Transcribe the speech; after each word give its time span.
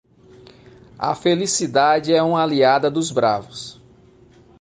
A 0.97 1.13
felicidade 1.13 2.11
é 2.11 2.23
uma 2.23 2.41
aliada 2.41 2.89
dos 2.89 3.11
bravos. 3.11 3.79